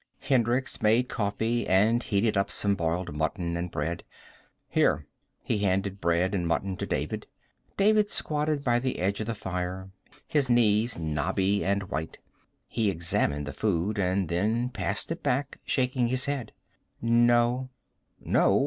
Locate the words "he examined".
12.67-13.45